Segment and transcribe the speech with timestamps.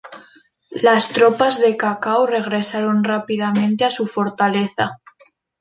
[0.85, 4.99] Las tropas de Cao Cao regresaron rápidamente a su fortaleza.